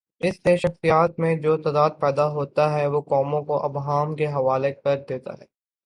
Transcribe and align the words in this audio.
اس 0.21 0.35
سے 0.43 0.57
شخصیت 0.57 1.19
میں 1.19 1.35
جو 1.35 1.57
تضاد 1.57 1.89
پیدا 1.99 2.27
ہوتاہے، 2.29 2.87
وہ 2.87 3.01
قوموں 3.01 3.41
کو 3.41 3.63
ابہام 3.65 4.15
کے 4.15 4.27
حوالے 4.27 4.71
کر 4.71 4.97
دیتا 5.09 5.33
ہے۔ 5.33 5.45